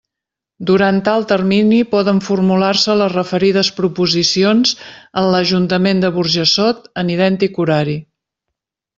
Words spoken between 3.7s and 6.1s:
proposicions en l'Ajuntament